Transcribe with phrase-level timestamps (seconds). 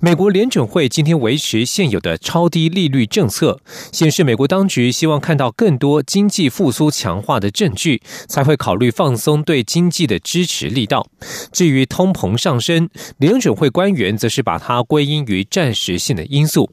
[0.00, 3.60] 美国联准会今天维持现有的超低利率政策，
[3.92, 11.06] 显示美国当局希望看到更多经济复苏强化的证据，才会考虑放松对经济的支持力道。
[11.52, 16.70] 至于通膨上升，联准会官员则是把它归因于暂时性的因素。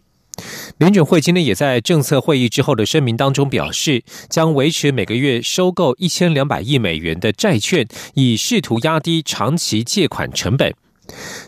[0.78, 10.74] 联准会今天也在政策会议之后的声明当中表示，将维持每个月收购一千两百亿美元的债券，以试图压低长期借款成本。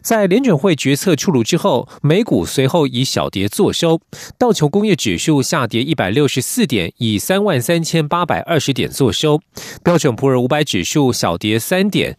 [0.02, 4.02] 在联准会决策出炉之后，美股随后以小跌作收，
[4.38, 9.38] 道琼工业指数下跌一百六十四点，以三万三千八百二十点作收；
[9.84, 12.18] 标准普尔五百指数小跌三点，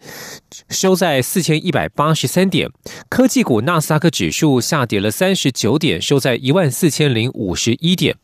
[0.68, 2.68] 收在四千一百八十三点；
[3.08, 8.16] 科技股纳斯达克指数下跌了三十九点，收在一万四千零五十一点。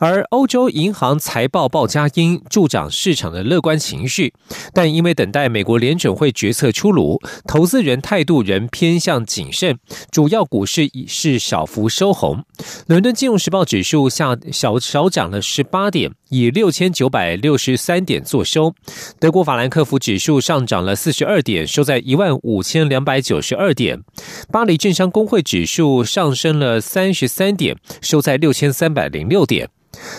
[0.00, 4.34] 而欧洲银行财报报佳音，助长市场的乐观情绪，
[4.72, 9.78] 但因为等待美国联准会决策出炉，投资人态度仍偏向谨慎，
[10.10, 12.44] 主要股市已是小幅收红。
[12.86, 16.12] 伦敦金融时报指数下小小涨了十八点。
[16.32, 18.74] 以六千九百六十三点作收，
[19.20, 24.02] 德国法兰克福指数上涨了四十二点，收在一万五千两百九十二点。
[24.50, 29.68] 巴黎政商工会指数上升了三十三点，收在六千三百零六点。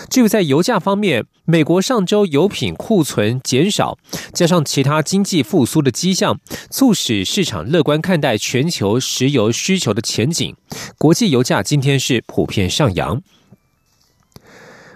[0.08, 3.98] 至于在油价方面，美国上周油品库存减少，
[4.32, 6.38] 加上其他经济复苏的迹象，
[6.70, 10.54] 促使市场乐观看待全球石油需求的前景。
[10.96, 13.20] 国际油价今天是普遍上扬。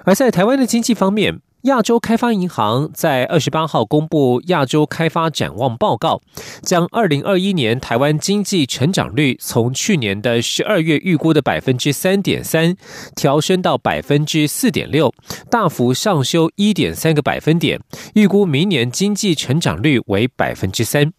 [0.08, 6.22] 而在台湾的经济方面，亚洲开发银行在二十八号公布亚洲开发展望报告，
[6.62, 12.74] 将二零二一年台湾经济成长率从去年的十二月预估的百分之三点三
[13.14, 15.12] 调升到百分之四点六，
[15.50, 17.78] 大幅上修一点三个百分点，
[18.14, 21.12] 预估明年经济成长率为百分之三。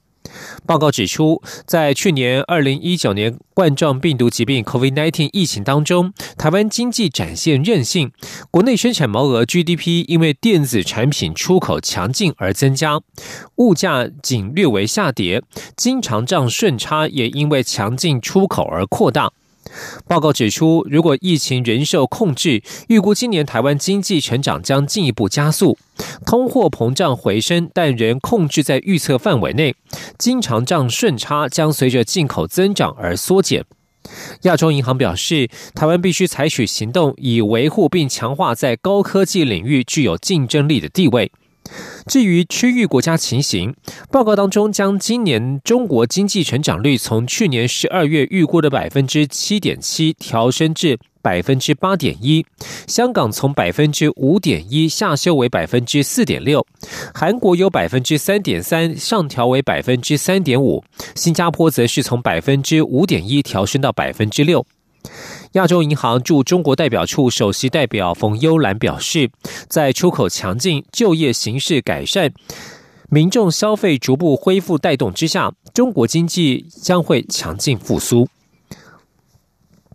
[0.65, 8.11] 报告指出，在去年二零一九年冠状病毒疾病 （COVID-19） 疫情当中，台湾经济展现韧性，
[8.51, 12.99] 国内生产毛额 GDP 因为电子产品出口强劲而增加，
[13.55, 15.41] 物价仅略为下跌，
[15.75, 19.31] 经常账顺差也因为强劲出口而扩大。
[20.07, 25.77] 报告指出，如果疫情仍受控制，预估今年台湾经济成长将进一步加速，
[26.25, 29.75] 通货膨胀回升，但仍控制在预测范围内，
[30.17, 33.65] 经常账顺差将随着进口增长而缩减。
[34.43, 41.31] 亚洲银行表示，台湾必须采取行动，以维护并强化在高科技领域具有竞争力的地位。
[42.07, 43.75] 至于区域国家情形，
[44.09, 52.43] 报告当中将今年中国经济成长率从去年十二月预估的百分之七点七调升至百分之八点一，
[52.87, 56.65] 香港从百分之五点一下修为百分之四点六，
[57.13, 60.83] 韩国有百分之三点三上调为百分之三点五，
[61.13, 64.65] 新加坡则是从百分之五点一调升到百分之六。
[65.53, 69.31] 亚洲银行驻中国代表处首席代表冯优兰表示，
[69.67, 72.31] 在出口强劲、就业形势改善、
[73.09, 78.27] 民众消费逐步恢复带动之下，中国经济将会强劲复苏。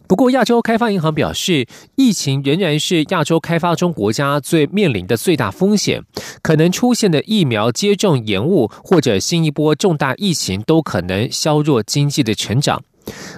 [0.08, 6.02] 不过，亚洲开发银行表示，疫情仍然是亚洲开发中国家最面临的最大风险，
[6.42, 12.82] 可能出现的疫苗接种延误或者新一波重大疫情都可能削弱经济的成长。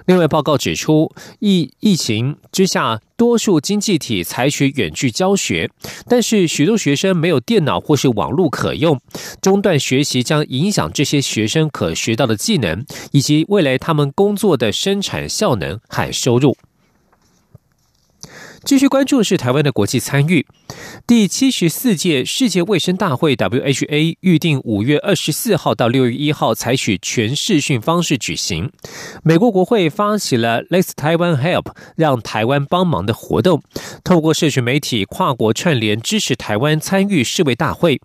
[0.06, 5.70] 另外，报告指出，疫疫情之下，多数经济体采取远距教学，
[6.08, 9.00] 但是许多学生没有电脑或是网络可用，
[9.40, 16.56] 中断学习将影响这些学生可学到的技能，以及未来他们工作的生产效能和收入。
[18.66, 20.44] 继续关注的是台湾的国际参与。
[21.06, 28.72] 第七十四届世界卫生大会 （WHA） 预定五月二十四号到六月一号采取全视讯方式举行。
[29.22, 33.62] 美国国会发起了 “Let's Taiwan Help” 让台湾帮忙的活动，
[34.02, 38.00] 透过社群媒体跨国串联支持台湾参与世卫大会。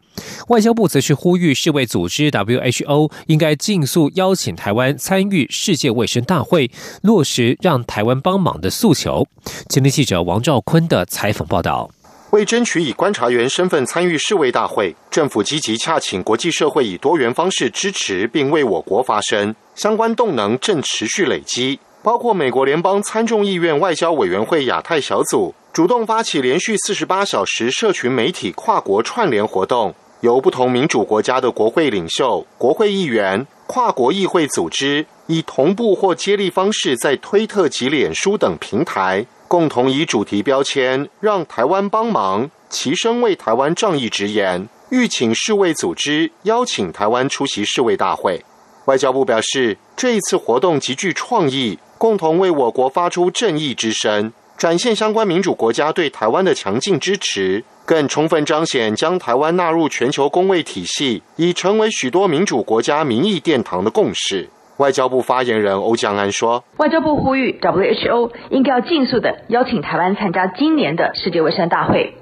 [0.49, 6.69] 外交部则是呼吁世卫组织 （WHO） 应该尽速邀请台湾参与世界卫生大会，
[7.01, 9.27] 落实让台湾帮忙的诉求。
[9.67, 11.89] 今天记者王赵坤的采访报道。
[12.31, 19.55] 为争取以观察员身份参与世卫大会，政府积极洽请国际社会以多元方式支持，并为我国发声。
[19.75, 48.45] 相关动能正持续累积，包括美国联邦参众议院外交委员会亚太小组主动发起连续四十八小时社群媒体跨国串联活动，由不同民主国家的国会领袖、国会议员、跨国议会组织，以同步或接力方式，在推特及脸书等平台，共同以主题标签“让台湾帮忙，齐声为台湾仗义直言”，欲请世卫组织邀请台湾出席世卫大会。
[48.85, 54.31] 外交部表示，这一次活动极具创意，共同为我国发出正义之声。
[54.57, 64.49] 展现相关民主国家对台湾的强劲支持，更充分彰显将台湾纳入全球公卫体系，已成为许多民主国家民意殿堂的共识。
[64.77, 72.15] 外交部发言人欧江安说：“外交部呼吁 WHO 应该要尽速的邀请台湾参加今年的世界卫生大会，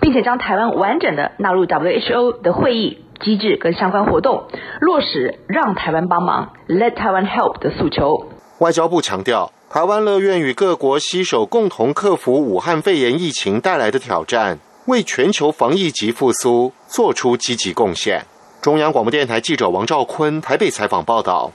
[0.00, 4.44] 并且将台湾完整的纳入 WHO 的会议机制跟相关活动，
[4.80, 8.26] 落实让台湾帮忙 Let Taiwan Help 的诉求。”
[8.60, 9.52] 外交部强调。
[9.72, 18.26] 台湾乐愿与各国携手，共同克服武汉肺炎疫情带来的挑战，为全球防疫及复苏做出积极贡献。
[18.60, 21.50] 中央广播电台记者王兆坤台北采访报道。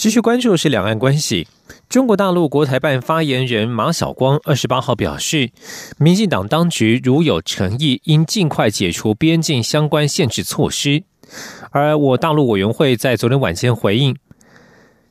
[0.00, 1.46] 继续关注的是两岸关系。
[1.90, 5.50] 中国大陆国台办发言人马晓光二十八号表示，
[5.98, 11.02] 民进党当局如有诚意，应尽快解除边境相关限制措施。
[11.72, 14.16] 而我大陆委员会在昨天晚间回应。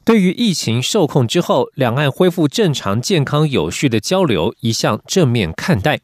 [0.03, 5.99] 对于疫情受控之后，两岸恢复正常、健康、有序的交流，一向正面看待。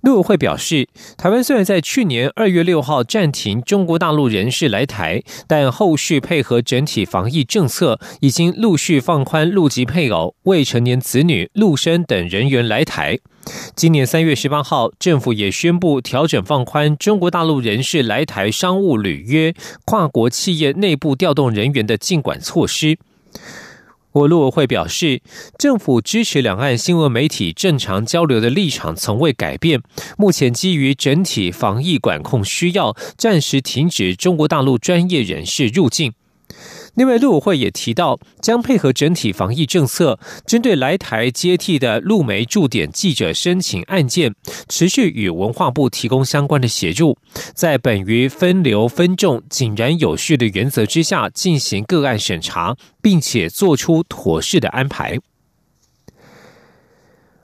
[0.00, 13.18] 陆委会表示，台湾虽然在去年二月六号暂停中国大陆人士来台，但后续配合整体防疫政策，已经陆续放宽陆籍配偶、未成年子女、陆生等人员来台。
[13.74, 19.54] 今年三月十八号，政府也宣布调整放宽中国大陆人士来台商务履约、
[19.84, 22.98] 跨国企业内部调动人员的禁管措施。
[24.12, 25.22] 我陆委会表示，
[25.58, 29.80] 政府支持两岸新闻媒体正常交流的立场从未改变。
[30.18, 36.12] 目前基于整体防疫管控需要，暂时停止中国大陆专业人士入境。
[36.94, 44.34] 另外，陆委会也提到，将配合整体防疫政策，针对来台接替的陆媒驻点记者申请案件，
[44.68, 47.16] 持续与文化部提供相关的协助，
[47.54, 55.18] 在本于分流分重、井然有序的原则之下进行个案审查，并且做出妥适的安排。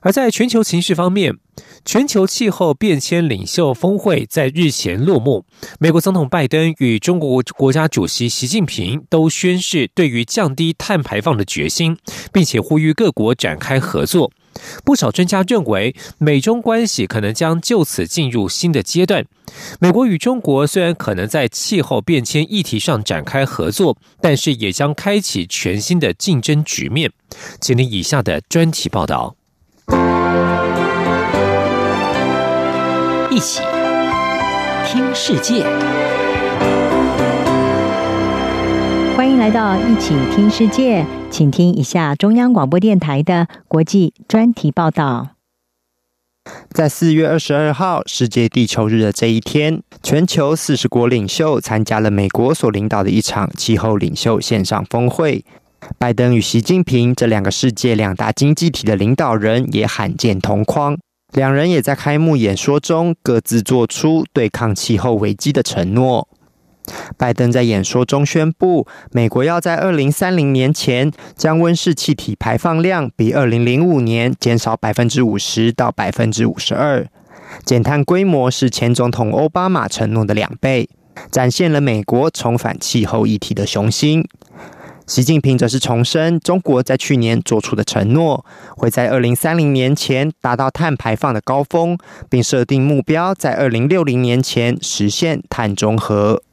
[0.01, 1.37] 而在全球情势方面，
[1.83, 5.45] 全球气候变迁领袖峰会在日前落幕。
[5.79, 11.97] 美国总统拜登与中国国家主席习近平都宣示对于降低碳排放的决心，
[12.31, 14.31] 并且呼吁各国展开合作。
[14.83, 19.25] 不少专家认为，美中关系可能将就此进入新的阶段。
[19.79, 27.11] 美国与中国虽然可能在气候变迁议题上展开合作，但是也将开启全新的竞争局面。
[27.61, 29.38] 请听以下的专题报道。
[33.31, 33.61] 一起
[34.85, 35.63] 听世界，
[39.15, 45.29] 欢迎来到一起听世界，请听一下中央广播电台的国际专题报道。
[46.71, 55.45] 在四月二十二号世界地球日的这一天，全球四十国领袖参加了美国所领导的一场气候领袖线上峰会。
[55.97, 60.97] 拜登与习近平这两个世界两大经济体的领导人也罕见同框。
[61.33, 66.27] 两人也在开幕演说中各自做出对抗气候危机的承诺。
[67.17, 77.05] 拜登在演说中宣布，美国要在二零三零年前将温室气体排放量比二零零五年减少百分之五十到百分之五十二，
[77.63, 80.89] 减碳规模是前总统奥巴马承诺的两倍，
[81.29, 84.27] 展现了美国重返气候议题的雄心。
[85.09, 88.45] 习近平则是重申，中国在去年做出的承诺，
[88.77, 91.97] 会在二零三零年前达到碳排放的高峰，
[92.29, 96.43] 并设定目标在二零六零年前实现碳中和。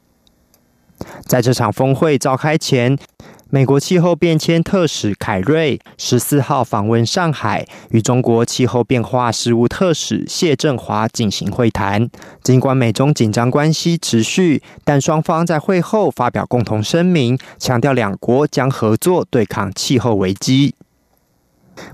[1.27, 2.97] 在这场峰会召开前。
[3.49, 12.09] 美国气候变迁特使凯瑞十四号访问上海，与中国气候变化事务特使谢振华进行会谈。
[12.43, 20.75] 尽管美中紧张关系持续，但双方在会后发表共同声明，强调两国将合作对抗气候危机。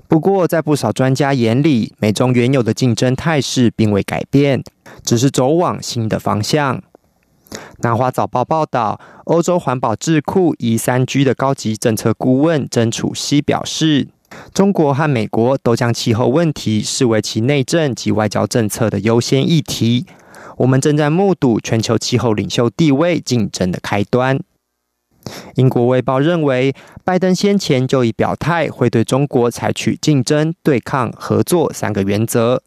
[0.08, 4.64] 不过，在不少专家眼里，美中原有的竞争态势并未改变，
[5.04, 6.82] 只是走往新的方向。
[7.84, 14.08] 南华早报报道，欧洲环保智库 E 三 G 的高级政策顾问曾楚熙表示，
[14.54, 20.06] 中国和美国都将气候问题视为其内政及外交政策的优先议题。
[20.56, 24.40] 我们正在目睹全球气候领袖地位竞争的开端。
[25.56, 26.74] 英国《卫报》认为，
[27.04, 32.62] 拜登先前就已表态会对中国采取竞争、对抗、合作三个原则。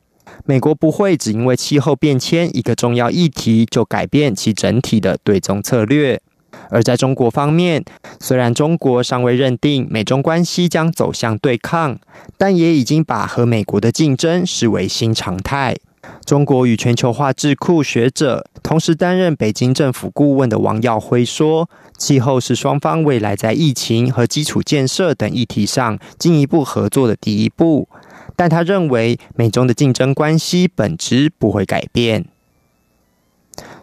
[0.45, 6.21] 美国不会只因为气候变迁一个重要议题就改变其整体的对中策略。
[6.69, 7.83] 而在中国方面，
[8.19, 11.99] 虽然中国尚未认定美中关系将走向对抗，
[12.37, 15.77] 但也已经把和美国的竞争视为新常态。
[16.25, 27.87] 中国与全球化智库学者，同时担任北京政府顾问的王耀辉说：“气候是双方未来在疫情和基础建设等议题上进一步合作的第一步。”
[28.37, 32.25] 但他认为，美中的竞争关系本质不会改变。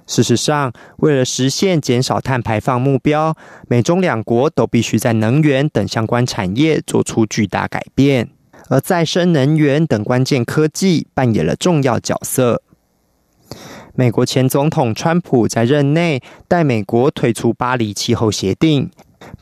[0.07, 3.37] 事实上，为了实现减少碳排放目标，
[3.69, 8.31] 美中两国都必须在能源等相关产业做出巨大改变。
[8.71, 12.63] 而再生能源等关键科技扮演了重要角色。
[13.95, 18.91] 美国前总统川普在任内带美国退出巴黎气候协定，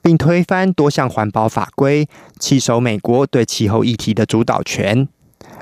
[0.02, 5.08] 并推翻多项环保法规，弃守美国对气候议题的主导权。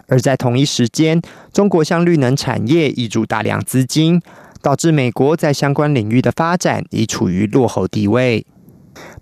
[0.09, 4.21] 而在同一时间，中国向绿能产业挹注大量资金，
[4.61, 8.45] 导致美国在相关领域的发展已处于落后地位。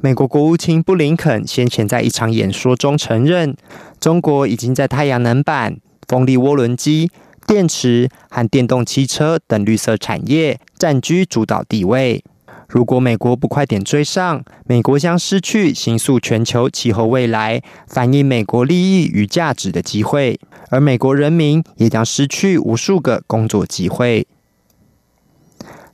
[0.00, 3.54] 美国国务卿布林肯先前在一场演说中承认，
[4.00, 5.76] 中国已经在太阳能板、
[6.08, 7.10] 风力涡轮机、
[7.46, 12.24] 电池和电动汽车等绿色产业占据主导地位。
[12.68, 24.26] 如果美国不快点追上，美国将失去形塑全球气候未来、反映美国利益与价值的机会，而美国人民也将失去无数个工作机会。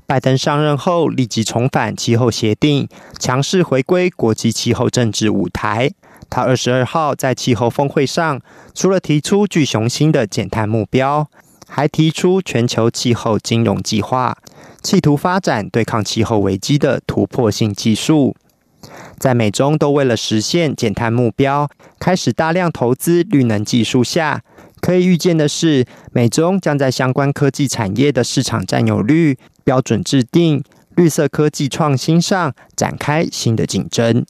[0.04, 2.88] 拜登上任后，立即重返气候协定，
[3.20, 5.92] 强势回归国际气候政治舞台。
[6.28, 8.40] 他二十二号在气候峰会上，
[8.74, 11.28] 除了提出具雄心的减碳目标，
[11.68, 14.36] 还提出全球气候金融计划，
[14.84, 18.36] 企图发展对抗气候危机的突破性技术。
[19.18, 24.42] 在美中都为了实现减碳目标，开始大量投资绿能技术下。
[24.82, 30.62] 可以预见的是，美中将在相关科技产业的市场占有率、标准制定、
[30.94, 34.26] 绿色科技创新上展开新的竞争。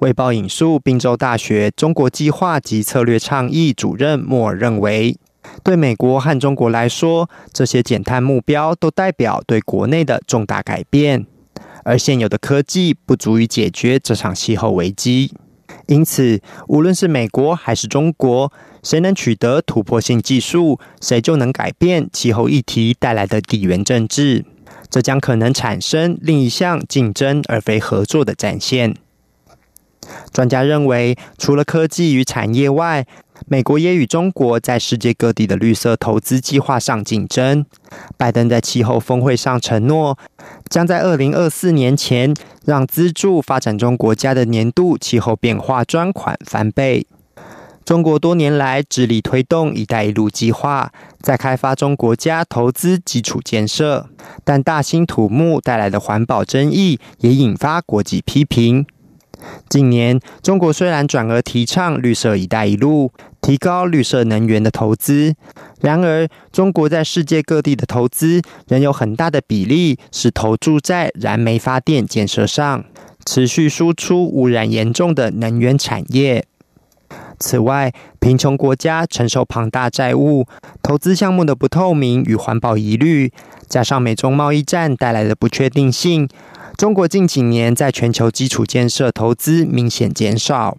[0.00, 5.16] 卫报引述宾州大学中国计划及策略倡议主任莫尔认为，
[5.68, 11.26] 对美国和中国来说，这些减碳目标都代表对国内的重大改变，
[11.84, 15.30] 而现有的科技不足以解决这场气候危机。
[15.86, 18.50] 因此，无论是美国还是中国，
[18.82, 24.46] 谁能取得突破性技术，谁就能改变气候议题带来的地缘政治。
[24.88, 28.94] 这将可能产生另一项竞争而非合作的战线。
[30.32, 33.06] 专家认为，除了科技与产业外，
[33.46, 37.64] 美国也与中国在世界各地的绿色投资计划上竞争。
[38.16, 40.18] 拜登在气候峰会上承诺，
[40.68, 47.06] 将在二零二四年前让资助发展中国家的年度气候变化专款翻倍。
[47.84, 50.92] 中国多年来致力推动“一带一路”计划，
[51.22, 54.10] 在开发中国家投资基础建设，
[54.44, 58.84] 但大兴土木带来的环保争议也引发国际批评。
[59.68, 65.34] 近年，中国虽然转而提倡绿色“一带一路”，提高绿色能源的投资，
[65.80, 72.84] 然而中国在世界各地的投资仍有很大的比例是投注在燃煤发电建设上，
[73.26, 76.46] 持续输出污染严重的能源产业。
[77.38, 80.46] 此外，贫穷国家承受庞大债务，
[80.82, 83.32] 投资项目的不透明与环保疑虑，
[83.68, 86.28] 加上美中贸易战带来的不确定性，
[86.78, 90.78] 中国近几年在全球基础建设投资明显减少。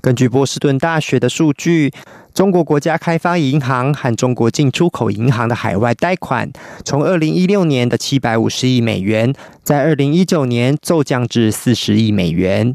[0.00, 1.92] 根据波士顿大学的数据，
[2.32, 6.50] 中国国家开发银行和中国进出口银行的海外贷款，
[6.86, 12.74] 从二零一六年的七百五十亿美元，在二零一九年骤降至四十亿美元。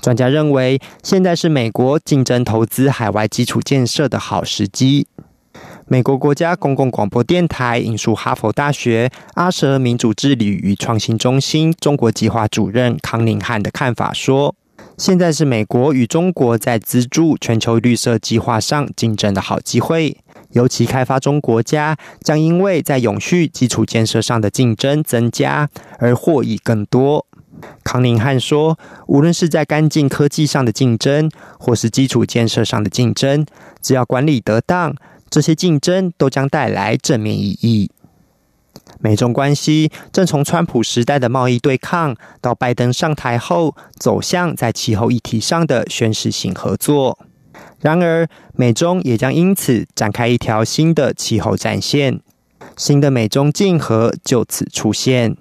[0.00, 5.08] 专家认为，现在是美国竞争投资海外基础建设的好时机。
[5.86, 14.54] 美国国家公共广播电台引述哈佛大学阿舍民主治理与创新中心中国计划主任康宁汉的看法说
[14.96, 20.16] ：“现在是美国与中国在资助全球绿色计划上竞争的好机会，
[20.52, 27.26] 尤其开发中国家将因为在永续基础建设上的竞争增加而获益更多。”
[27.84, 33.44] 康宁汉说：“无论是在干净科技上的竞争，或是基础建设上的竞争，
[33.80, 34.94] 只要管理得当，
[35.30, 37.90] 这些竞争都将带来正面意义。
[39.00, 47.18] 美中关系正从川普时代的贸易对抗，到拜登上台后走向在气候议题上的宣示性合作。
[47.80, 52.20] 然而，美中也将因此展开一条新的气候战线，
[52.76, 55.36] 新的美中竞合就此出现。”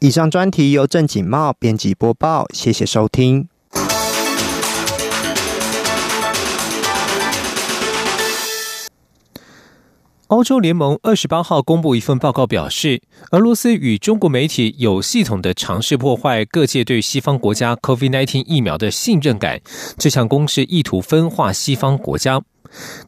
[0.00, 3.48] 以上专题由郑锦茂编辑播报，谢谢收听。
[10.28, 19.60] 欧洲联盟二十八号公布一份报告，表示俄罗斯与中国媒体有系统的尝试破坏各界对西方国家 COVID-19 疫苗的信任感。
[19.96, 22.42] 这项攻势意图分化西方国家。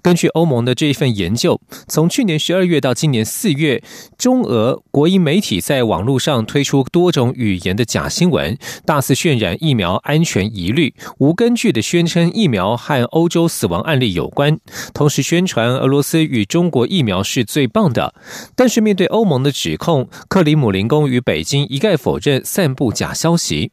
[0.03, 3.83] 根据欧盟的这一份研究，从去年十二月到今年四月，
[4.17, 14.59] 中俄国营媒体在网络上推出多种语言的假新闻，大肆渲染疫苗安全疑虑，无根据的宣称疫苗和欧洲死亡案例有关，
[14.93, 18.15] 同时宣传俄罗斯与中国疫苗是最棒的。
[18.55, 23.71] 但是面对欧盟的指控，克里姆林宫与北京一概否认散布假消息。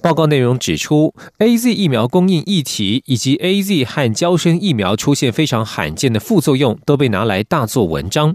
[0.00, 8.34] 报告内容指出，A Z 疫苗供应议题以及 A Z 和胶生疫苗出现非常罕见的副作用都被拿来大做文章。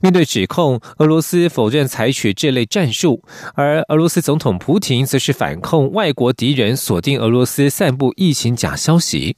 [0.00, 3.20] 面对指控，俄罗斯否认采取这类战术，
[3.54, 9.36] 而俄罗斯总统普京则是反控外国敌人锁定俄罗斯散布疫情假消息。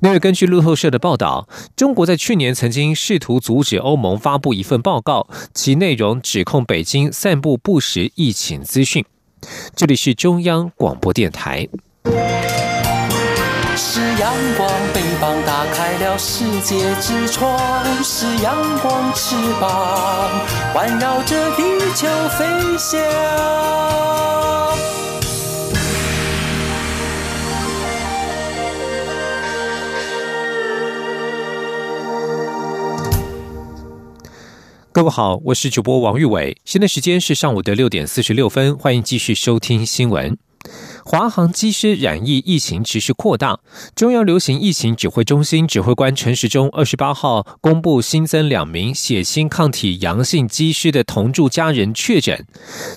[0.00, 9.04] 另外，根据路透社的报道，中国在去年曾经试图阻止欧盟发布一份报告，其内容指控北京散布不实疫情资讯。
[9.74, 11.68] 这里是中央广播电台。
[13.76, 17.50] 是阳光，翅膀打开了世界之窗；
[18.02, 20.30] 是阳光，翅膀
[20.72, 21.62] 环绕着地
[21.94, 22.06] 球
[22.38, 22.46] 飞
[22.78, 23.00] 翔。
[34.94, 40.36] 各位好，我是主播王玉伟，现在时间是上午的六点四十六分，欢迎继续收听新闻。
[41.04, 43.58] 华航机师染疫疫情持续扩大，
[43.94, 52.46] 中央流行疫情指挥中心指挥官陈时中二十八号公布新增两名血清抗体阳性机师的同住家人确诊。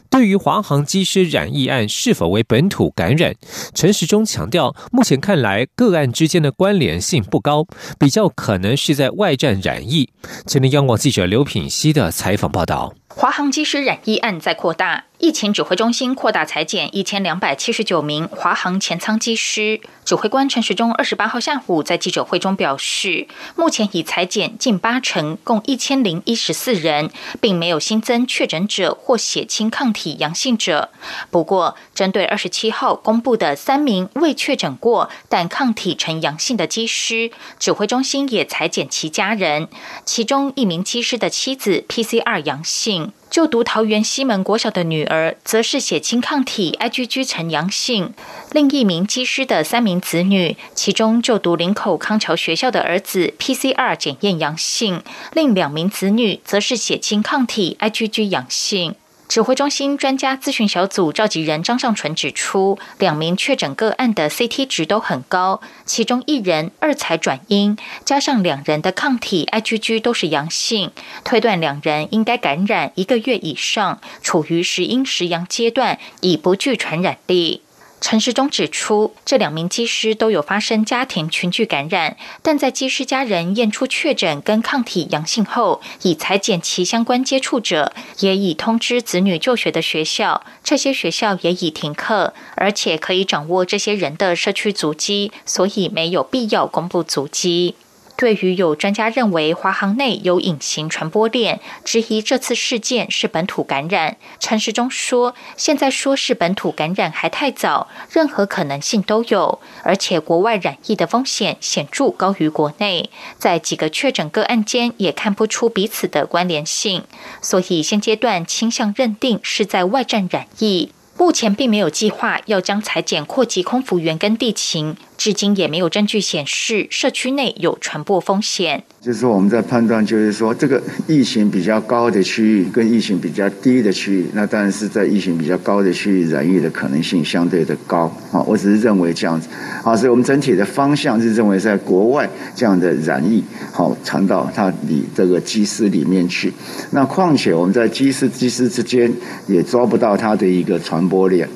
[0.09, 3.35] 对于华航机师染疫案是否为本土感染，
[3.73, 7.65] 陈时中强调，目前看来个案之间的关联性不高，
[7.99, 10.09] 比较可能是在外站染疫。
[10.45, 12.93] 前天央广记者刘品熙的采访报道。
[13.07, 19.79] 华航机师染疫案在扩大，疫情指挥中心扩大裁减一千两百七十九九名华航前舱机师。
[20.03, 30.89] 指挥官陈时中二十八号下午在记者会中表示，目前已裁减近八成，共一千零一十四人，并没有新增确诊者或血清抗体阳性者。
[31.31, 39.69] 不过，针对二十七号公布的三名未确诊过但抗体呈阳性的机师，指挥中心也裁减其家人，
[40.03, 43.13] 其中一名机师的妻子 PCR 阳性。
[43.35, 48.13] 就读桃园西门国小的女儿，则是血清抗体 IgG 呈阳性；
[48.53, 58.95] 另一名机师的三名子女，其中就读林口康桥学校的儿子 PCR 检验阳性，另两名子女则是血清抗体 IgG 阳性。
[59.27, 70.91] 指挥中心专家咨询小组召集人张尚纯指出，两名确诊个案的 CT 值都很高，其中一人二才转阴，加上两人的抗体 IgG 都是阳性，
[71.23, 77.63] 推断两人应该感染一个月以上，处于时阴时阳阶段，已不具传染力。
[78.07, 97.73] 陈时中指出，这两名机师都有发生家庭群聚感染，但在机师家人验出确诊跟抗体阳性后，已裁减其相关接触者，也已通知子女就学的学校，这些学校也已停课，而且可以掌握这些人的社区足迹，所以没有必要公布足迹。
[98.17, 117.03] 对于有专家认为华航内有隐形传播链，质疑这次事件是本土感染，陈时中说：“现在说是本土感染还太早，任何可能性都有，而且国外染疫的风险显著高于国内，在几个确诊个案间也看不出彼此的关联性，
[117.41, 128.83] 所以现阶段倾向认定是在外站染疫。”目前并没有计划要将裁剪扩及空服员跟地勤，至今也没有证据显示社区内有传播风险。
[129.01, 138.01] 就是，我们在判断，就是说，这个疫情比较高的区域跟疫情比较低的区域，那当然是在疫情比较高的区域染疫的可能性相对的高。
[138.31, 139.49] 啊，我只是认为这样子。
[139.83, 146.53] 啊，所以我们整体的方向是认为在国外这样的染疫，好传到它里这个机师里面去。
[146.91, 149.11] 那况且我们在机师机师之间
[149.47, 151.49] 也抓不到它的一个传播链。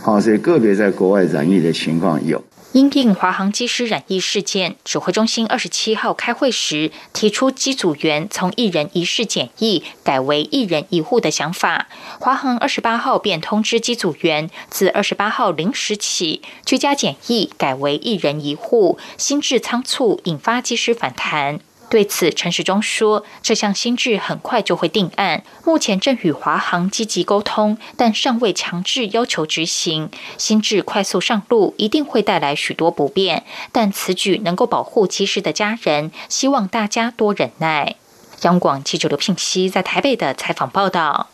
[0.00, 2.40] 好，所以个别在国外染疫的情况有。
[2.76, 11.86] 因应华航机师染疫事件，指挥中心二十七号开会时提出机组员从一人一室检疫改为一人一户的想法。
[12.20, 21.60] 华航二十八号便通知机组员，自二十八号零时起居家检疫改为一人一户，心智仓促引发机师反弹。
[21.88, 30.10] 对此，陈时中说：“这项新制很快就会定案，目前正与华航积极沟通，但尚未强制要求执行。
[30.36, 37.94] 新制快速上路，一定会带来许多不便，但此举能够保护机师的家人，希望大家多忍耐。”
[38.42, 41.28] 央广记者刘聘熙在台北的采访报道。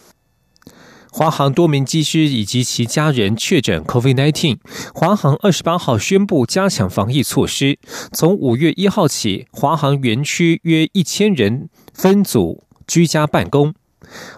[1.14, 4.56] 华航多名机师以及其家人确诊 COVID-19，
[4.94, 7.78] 华航二十八号宣布加强防疫措施。
[8.14, 13.74] 从五月一号起，华航园区约一千人分组居家办公。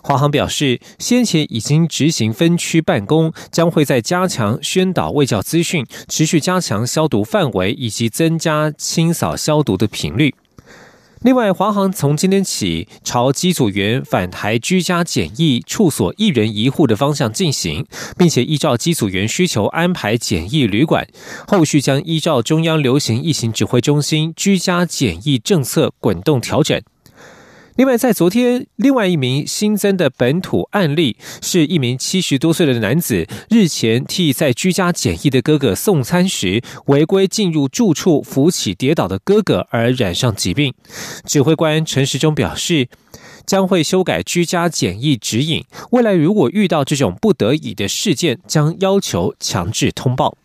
[0.03, 10.35] 华航表示，先前已经执行分区办公，将会在加强宣导卫教资讯，持续加强消毒范围以及增加清扫消毒的频率。
[11.25, 17.87] 另外，华航从今天起朝机组员返台居家检疫处所一人一户的方向进行，
[18.19, 21.09] 并且依照机组员需求安排检疫旅馆。
[21.47, 26.79] 后续将依照中央流行疫情指挥中心居家检疫政策滚动调整。
[27.77, 40.73] 另外，在昨天，另外一名新增的本土案例是一名七十多岁的男子，日前替在居家检疫的哥哥送餐时，违规进入住处扶起跌倒的哥哥而染上疾病。
[41.25, 42.89] 指挥官陈时中表示，
[43.45, 50.39] 将会修改居家检疫指引，未来如果遇到这种不得已的事件，将要求强制通报。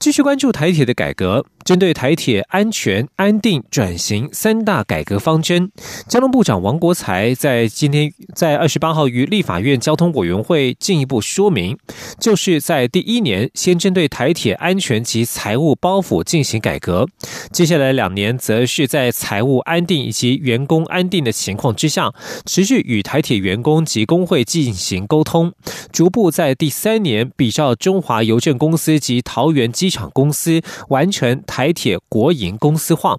[0.00, 1.46] 继续关注台铁的改革。
[1.66, 5.68] 针对台铁安全、安定、转型三大改革方针，
[6.06, 11.76] 交通部长王国才在今天在二十八号于立法院交通委员会进一步说明，
[12.20, 17.08] 就是在第一年先针对台铁安全及财务包袱进行改革，
[17.50, 22.12] 接下来两年则是在财务安定以及员工安定的情况之下，
[22.44, 25.52] 持续与台铁员工及工会进行沟通，
[25.90, 31.42] 逐步在第三年比照中华邮政公司及桃园机场公司完成。
[31.56, 33.18] 台铁国营公司化。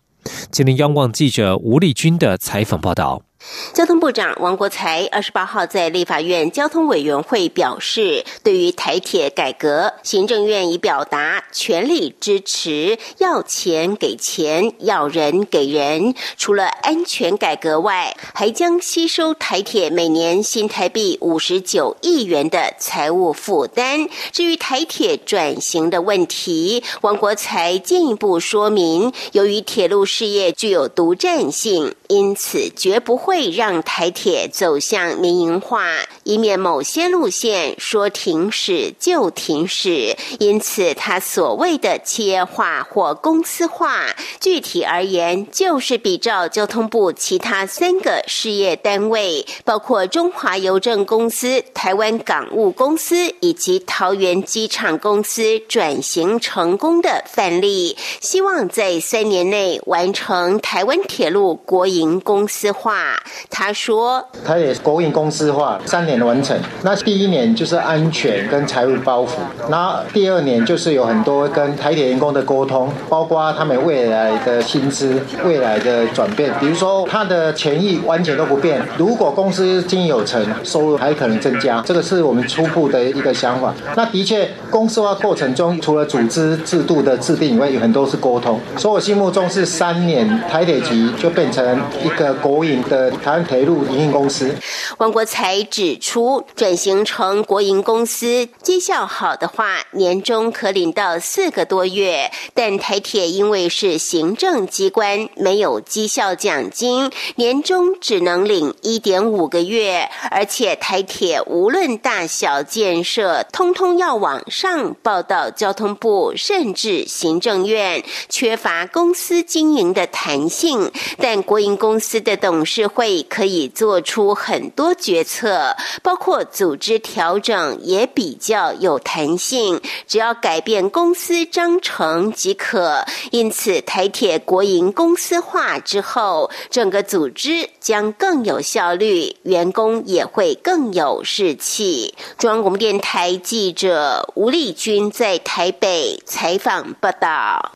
[0.51, 3.26] 今天央广记者吴丽君的采访报道。
[3.73, 16.15] 交通部长王国才二十八号在立法院交通委员会表示，对于台铁改革，行政院已表达全力支持，要钱给钱，要人给人。
[16.37, 24.07] 除了安全改革外，还将吸收台铁每年新台币五十九亿元的财务负担。
[24.31, 33.47] 至于台铁转型的问题，王国才进一步说明，由于铁路事业具有独占性，因此绝不会。
[33.57, 35.87] 让台铁走向民营化，
[36.23, 40.15] 以免某些路线说停驶就停驶。
[40.39, 63.16] 因此，他所谓的企业化或公司化，具体而言，就是比照交通部其他三个事业单位，包括中华邮政公司、台湾港务公司以及桃园机场公司转型成功的范例，希望在三年内完成台湾铁路国营公司化。
[63.49, 69.29] 他说：“他也国营公司化三年完成，那第一年就是安全跟财务包袱，
[69.69, 78.81] 那第二年就是有很多跟台铁员工的沟通，包括他们未来的薪资、未来的转变，比如说他的权益完全都不变。
[78.97, 83.73] 如果公司经营有成，收入还可能增加，这个是我们初步的一个想法。
[83.95, 88.59] 那的确，公司化过程中，除了组织制度的制定以外，有很多是沟通。
[88.77, 94.53] 所以我心目中是三年台铁局就变成一个国营的。”台湾铁路营运公司，
[94.97, 102.31] 王国才指出，转型成国营公司，绩效好的话，年终可领到四个多月。
[102.53, 110.09] 但台铁因为是行政机关，没有绩效奖金，年终只能领一点五个月。
[110.31, 120.91] 而且台铁无论大小建设，通通要往上报到交通部，甚至行政院，缺乏公司经营的弹性。
[121.17, 123.17] 但国营公司的董事会。
[123.29, 133.05] 可以做出很多决策，包括组织调整也比较有弹性，只要改变公司章程即可。
[133.31, 142.15] 因此，台铁国营公司化之后，整个组织将更有效率，员工也会更有士气。
[142.39, 147.73] 中央广播电台记者吴丽君在台北采访报道。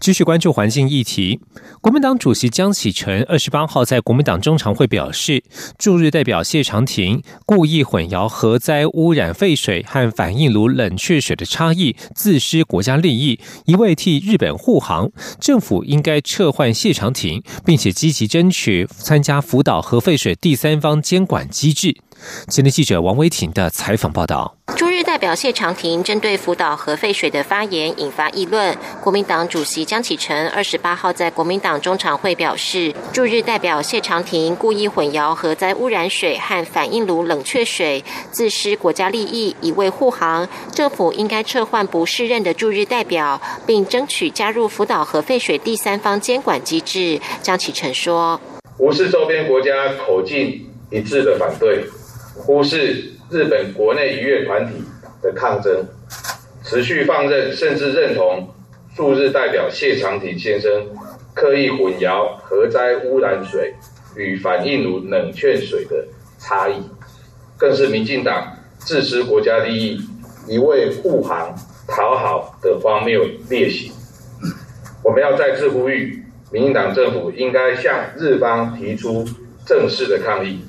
[0.00, 1.40] 继续关注环境议题。
[1.84, 5.44] 国民党主席江启臣二十八号在国民党中常会表示，
[5.76, 15.10] 驻日代表谢长廷故意混淆核灾污染废水和反应炉冷却水的差异，自失国家利益，一味替日本护航。
[15.38, 21.94] 政府应该撤换谢长廷，并且积极争取参加福岛核废水第三方监管机制。
[22.48, 24.56] 前天记者王维婷的采访报道。
[24.76, 28.76] 驻日代表谢长廷针对福岛核废水的发言引发议论。
[29.00, 40.48] 国民党主席江启臣二十八号在国民党中常会表示，驻日代表谢长廷故意混淆核灾污染水和反应炉冷却水，自失国家利益，一味护航。
[40.72, 47.20] 政府应该撤换不适任的驻日代表，并争取加入福岛核废水第三方监管机制。
[47.42, 48.40] 江启臣说
[48.78, 49.70] ：“无视周边国家
[50.04, 51.84] 口径一致的反对，
[52.46, 54.84] 忽视。”日本国内渔业团体
[55.22, 55.82] 的抗争，
[56.62, 58.46] 持续放任甚至认同
[58.94, 60.70] 驻日代表谢长廷先生
[61.32, 63.74] 刻意混淆核灾污染水
[64.14, 66.06] 与反应炉冷却水的
[66.38, 66.74] 差异，
[67.56, 69.98] 更是民进党自私国家利益、
[70.46, 71.56] 一味护航
[71.88, 73.90] 讨好的荒谬劣行。
[75.02, 79.24] 我们要再次呼吁，民进党政府应该向日方提出
[79.66, 80.60] 正式的抗议，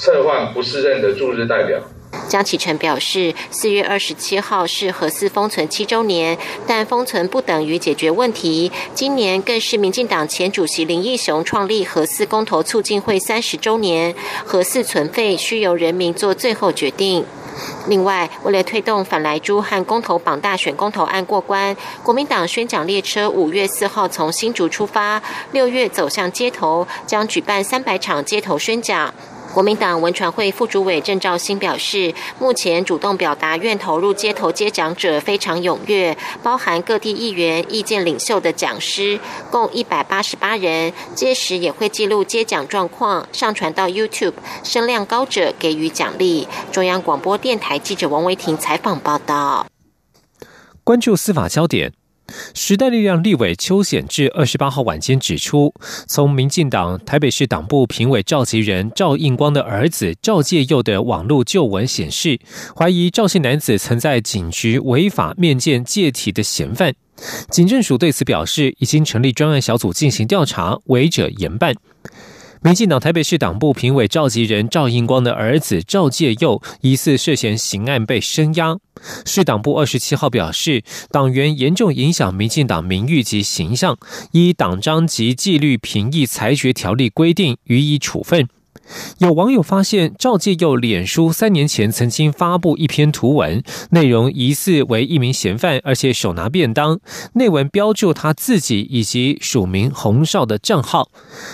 [0.00, 1.78] 撤换不适任的驻日代表。
[2.26, 8.72] 江启臣表示，四月二十七号是核四封存七周年，但封存不等于解决问题。
[8.94, 14.14] 今年更是民进党前主席林义雄创立核四公投促进会三十周年，
[14.46, 17.24] 核四存废需由人民做最后决定。
[17.86, 29.12] 另外，为了推动反莱猪和公投榜大选公投案过关，国民党宣讲列车五月四号从新竹出发，六月走向街头，将举办三百场街头宣讲。
[29.52, 39.18] 国民党文传会副主委郑兆兴表示，目前主动表达愿投入街头接讲者非常踊跃，包含各地议员、意见领袖的讲师，
[39.50, 40.92] 共一百八十八人。
[41.16, 46.46] 届时也会记录接讲状况，上传到 YouTube，声量高者给予奖励。
[46.70, 49.66] 中央广播电台记者王维婷采访报道。
[50.84, 51.92] 关注司法焦点。
[52.54, 55.72] 时代力量立委邱显志二十八号晚间指出，
[56.06, 62.38] 从民进党台北市党部评委召集人赵应光的儿子赵介佑的网络旧闻显示，
[62.76, 66.94] 怀疑赵姓男子曾在警局违法面见借题的嫌犯。
[67.50, 71.74] 警政署对此表示，已经成立专案小组进行调查，违者严办。
[72.62, 78.76] 民进党台北市党部评委召集人赵应光的儿子赵介佑疑似涉嫌刑案被声押。
[79.24, 83.96] 市党部二十七号表示，党员严重影响民进党名誉及形象，
[84.32, 88.46] 依党章及纪律评议裁决条例规定予以处分。
[89.18, 97.00] 有网友发现赵介佑脸书三年前曾经发布一篇图文，内容疑似为一名嫌犯，而且手拿便当，
[97.34, 101.10] 内文标注他自己以及署名洪少的账号。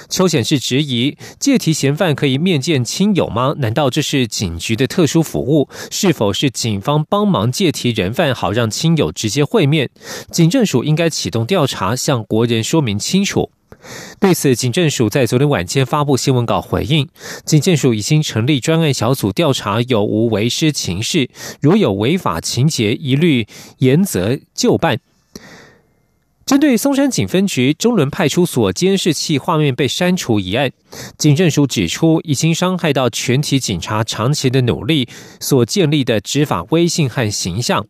[0.09, 3.55] 邱显示质疑：借题嫌犯可以面见亲友吗？
[3.59, 5.69] 难道这是警局的特殊服务？
[5.91, 9.91] 是否是警方帮忙借题人犯，好让亲友直接会面？
[10.31, 13.51] 警政署应该启动调查，向国人说明清楚。
[14.19, 17.09] 对此，警政署在昨天晚间发布新闻稿回应，
[17.45, 21.29] 警政署已经成立专案小组调查有无违失情事，
[21.61, 23.47] 如有违法情节，一律
[23.79, 24.99] 严责就办。
[26.45, 30.71] 针对松山警分局中仑派出所监视器画面被删除一案，
[31.19, 35.09] 警政署指出，已经伤害到全体警察长期的努力
[35.41, 37.87] 所建立的执法威信和形象。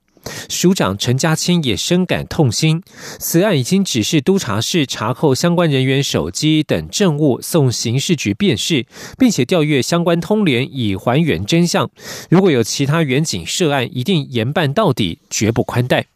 [0.48, 2.82] 署长陈家清也深感痛心，
[3.18, 8.86] 此案已经指示督察室查扣相关人员手机等证物，送刑事局辨识，
[9.18, 11.90] 并且调阅相关通联以还原真相。
[12.28, 16.06] 如果有其他远景涉案，一定严办到底，绝不宽待。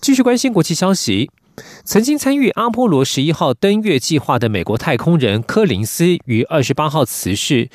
[0.00, 1.30] 继续关心国际消息，
[1.84, 7.68] 曾经参与阿波罗十一号登月计划的美国太空人柯林斯于二十八号辞世。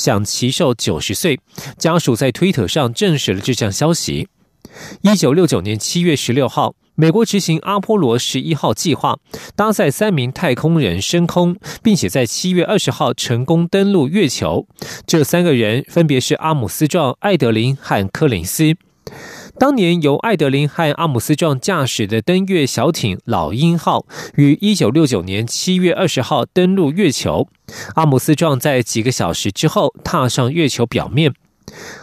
[0.00, 1.38] 享其寿九十岁，
[1.76, 4.28] 家属在推特上证实了这项消息。
[5.02, 9.18] 一九六九年七月十六号，美国执行阿波罗十一号计划，
[9.54, 14.66] 搭载三名太空人升空，并且在七月二十号成功登陆月球。
[15.06, 18.74] 这三个人分别是阿姆斯壮、艾德林和柯林斯。
[19.60, 27.46] 当年由艾德林和阿姆斯壮驾驶的登月小艇“老鹰号”于一九六九年七月二十号登陆月球。
[27.94, 31.34] 阿姆斯壮在几个小时之后踏上月球表面，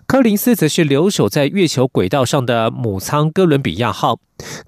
[0.06, 4.20] 柯林斯则是留守在月球轨道上的母舱“哥伦比亚号”。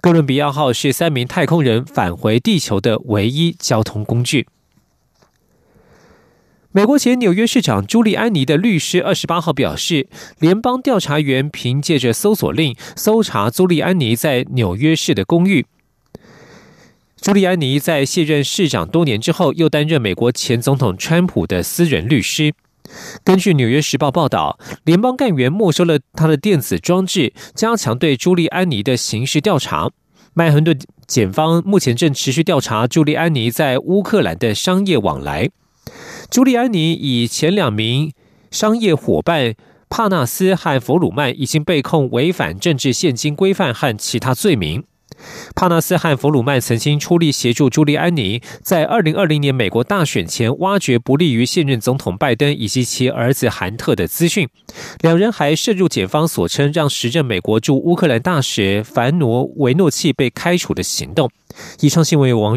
[0.02, 4.48] 哥伦比亚号是三名太空人返回地球的唯一交通工具。
[6.72, 10.06] 美国前纽约市长朱利安尼的律师二十八号表示，
[10.38, 15.66] 联邦调查员凭借着搜索令搜查朱利安尼在纽约市的公寓。
[17.20, 22.54] 朱利安尼在卸任市长多年之后，又担任美国前总统川普的私人律师。
[23.24, 29.90] 根据《纽约时报》报道，联邦干员没收了他的电子装置，加强对朱利安尼的刑事调查。
[30.34, 30.78] 曼亨顿
[31.08, 35.50] 检方目前正持续调查朱利安尼在乌克兰的商业往来。
[36.30, 38.12] 朱利安尼以前两名
[38.50, 39.54] 商业伙伴
[39.88, 44.84] 帕纳斯和弗鲁曼已经被控违反政治现金规范和其他罪名。
[45.54, 54.48] 帕纳斯和弗鲁曼曾经出力协助朱利安尼在二零二零年美国大选前挖掘不利于现任总统拜登以及其儿子韩特的资讯。
[55.00, 61.30] 两人还涉入检方所称让时任美国驻乌克兰大使凡诺维诺契被开除的行动。
[61.80, 62.48] 以上新闻由王